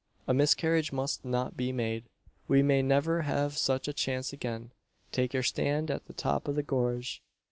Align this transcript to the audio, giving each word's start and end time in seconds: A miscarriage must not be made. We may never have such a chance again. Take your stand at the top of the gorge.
A 0.27 0.33
miscarriage 0.33 0.91
must 0.91 1.23
not 1.23 1.55
be 1.55 1.71
made. 1.71 2.05
We 2.47 2.63
may 2.63 2.81
never 2.81 3.21
have 3.21 3.55
such 3.55 3.87
a 3.87 3.93
chance 3.93 4.33
again. 4.33 4.71
Take 5.11 5.31
your 5.31 5.43
stand 5.43 5.91
at 5.91 6.07
the 6.07 6.13
top 6.13 6.47
of 6.47 6.55
the 6.55 6.63
gorge. 6.63 7.21